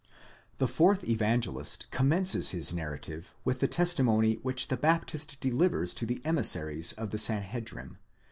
The 0.57 0.67
fourth 0.67 1.07
Evangelist 1.07 1.85
com 1.91 2.09
mences 2.09 2.49
his 2.49 2.73
narrative 2.73 3.35
with 3.45 3.59
the 3.59 3.67
testimony 3.67 4.33
which 4.41 4.69
the 4.69 4.75
Baptist 4.77 5.39
delivers 5.39 5.93
to 5.93 6.07
the 6.07 6.23
emissaries 6.25 6.91
of 6.93 7.11
the 7.11 7.19
Sanhedrim 7.19 7.97
(i. 7.99 8.11